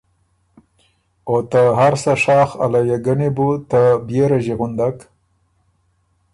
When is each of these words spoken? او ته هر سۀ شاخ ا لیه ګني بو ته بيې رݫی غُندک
او 1.27 1.35
ته 1.51 1.61
هر 1.79 1.93
سۀ 2.03 2.13
شاخ 2.23 2.49
ا 2.63 2.65
لیه 2.71 2.97
ګني 3.05 3.29
بو 3.35 3.47
ته 3.69 3.81
بيې 4.07 4.25
رݫی 4.29 4.53
غُندک 4.59 4.97